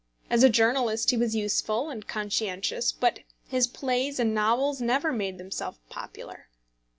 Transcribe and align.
As 0.31 0.41
a 0.41 0.49
journalist 0.49 1.11
he 1.11 1.15
was 1.17 1.35
useful 1.35 1.91
and 1.91 2.07
conscientious, 2.07 2.91
but 2.91 3.19
his 3.47 3.67
plays 3.67 4.19
and 4.19 4.33
novels 4.33 4.81
never 4.81 5.11
made 5.13 5.37
themselves 5.37 5.77
popular. 5.91 6.47